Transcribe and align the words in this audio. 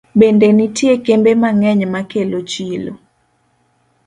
Bende 0.19 0.47
nitie 0.57 0.93
kembe 1.05 1.31
mang'eny 1.41 1.81
ma 1.93 2.01
kelo 2.11 2.39
chilo. 2.51 2.93